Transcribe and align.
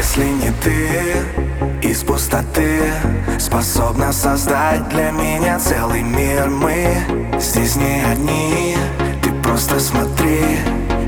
если 0.00 0.24
не 0.24 0.50
ты 0.62 1.86
из 1.86 2.02
пустоты 2.04 2.90
Способна 3.38 4.14
создать 4.14 4.88
для 4.88 5.10
меня 5.10 5.58
целый 5.58 6.02
мир. 6.02 6.48
Мы 6.48 6.96
здесь 7.38 7.76
не 7.76 8.02
одни, 8.10 8.78
ты 9.22 9.30
просто 9.42 9.78
смотри 9.78 10.60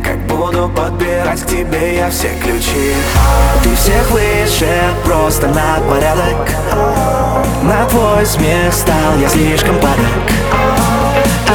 Как 0.04 0.18
буду 0.26 0.68
подбирать 0.68 1.40
к 1.40 1.46
тебе 1.46 1.96
я 1.96 2.10
все 2.10 2.32
ключи. 2.42 2.92
Ты 3.62 3.74
всех 3.76 4.10
выше, 4.10 4.70
просто 5.06 5.48
на 5.48 5.78
порядок. 5.88 6.50
На 7.62 7.86
твой 7.86 8.26
смех 8.26 8.74
стал 8.74 9.16
я 9.18 9.28
слишком 9.30 9.76
падок. 9.76 10.28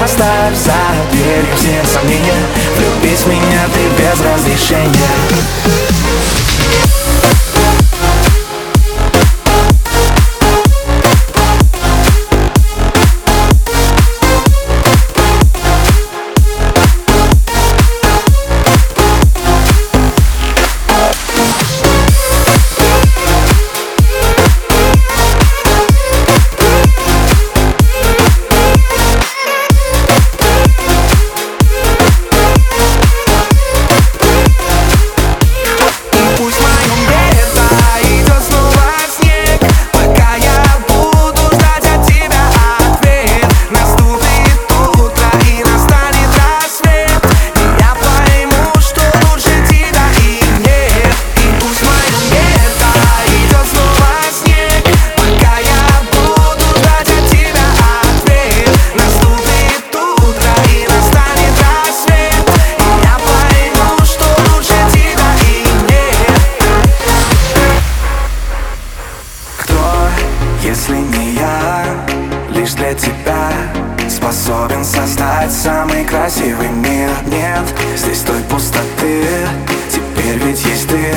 Оставь 0.04 0.55
за 0.55 0.73
дверью 1.11 1.45
все 1.55 1.93
сомнения 1.93 2.41
Влюбись 2.77 3.21
в 3.21 3.27
меня 3.27 3.61
ты 3.73 4.01
без 4.01 4.21
разрешения 4.25 5.86
Не 70.98 71.34
я, 71.34 71.86
лишь 72.50 72.73
для 72.73 72.94
тебя 72.94 73.52
Способен 74.09 74.84
создать 74.84 75.52
самый 75.52 76.06
красивый 76.06 76.70
мир. 76.70 77.09
Нет, 77.28 77.66
здесь 77.95 78.22
той 78.22 78.42
пустоты 78.50 79.23
Теперь 79.90 80.38
ведь 80.38 80.64
есть 80.66 80.88
ты. 80.90 81.16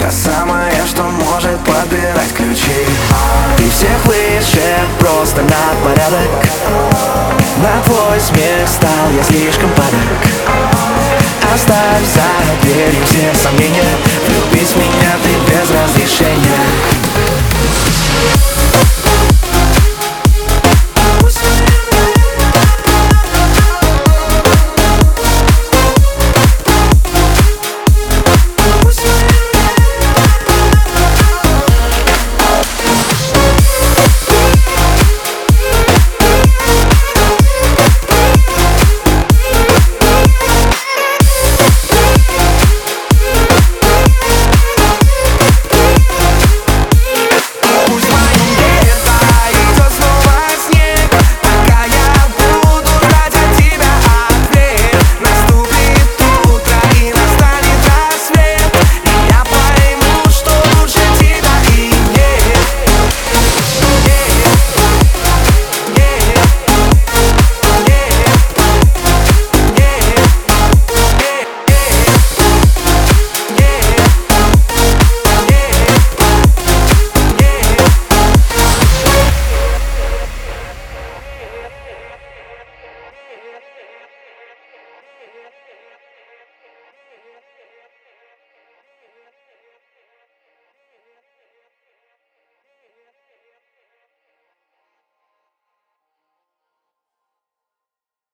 Та 0.00 0.10
самая, 0.10 0.84
что 0.86 1.02
может 1.04 1.58
подбирать 1.60 2.32
ключи. 2.36 2.86
Ты 3.56 3.70
всех 3.70 4.04
выше, 4.04 4.78
просто 4.98 5.42
на 5.42 5.84
порядок. 5.84 6.28
На 7.62 7.82
твой 7.84 8.20
смех 8.20 8.68
стал 8.68 9.10
я 9.16 9.22
слишком 9.22 9.70
падок. 9.70 10.34
Оставь 11.54 12.04
за 12.12 12.66
дверью 12.66 13.04
все 13.04 13.32
сомнения 13.40 13.84
Влюбись 14.26 14.72
в 14.72 14.76
меня 14.76 14.83